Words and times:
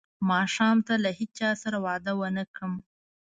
ماښام 0.29 0.77
ته 0.87 0.93
له 1.03 1.09
هیچا 1.19 1.49
سره 1.61 1.77
وعده 1.85 2.11
ونه 2.19 2.43
کړم. 2.53 2.73